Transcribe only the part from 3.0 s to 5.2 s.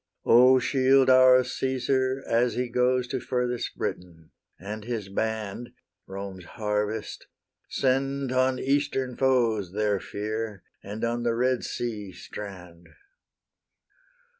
To furthest Britain, and his